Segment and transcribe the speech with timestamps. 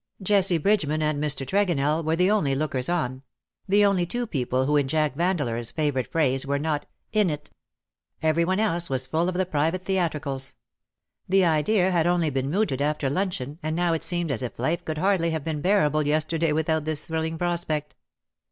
[0.19, 1.45] Jessie Bridgeman and Mr.
[1.45, 3.21] Tregonell were the only lookers on—
[3.69, 7.51] the only two people who in Jack Vandeleur's favourite phrase were not '^ in it/'
[8.19, 10.55] Every one else was full of the private theatricals.
[11.29, 14.83] The idea had only been mooted after luncheon, and now it seemed as if life
[14.83, 17.95] could hardly have been bearable yesterday without this thrilling prospect.